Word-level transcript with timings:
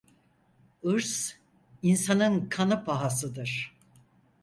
Irz 0.83 1.37
insanın 1.83 2.49
kanı 2.49 2.85
pahasıdır. 2.85 3.75